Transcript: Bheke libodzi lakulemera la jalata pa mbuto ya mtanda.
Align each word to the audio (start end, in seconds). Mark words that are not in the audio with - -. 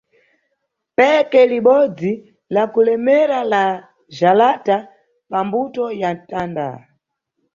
Bheke 0.95 1.41
libodzi 1.51 2.11
lakulemera 2.55 3.39
la 3.51 3.61
jalata 4.19 4.77
pa 5.29 5.39
mbuto 5.45 5.83
ya 6.01 6.09
mtanda. 6.17 6.67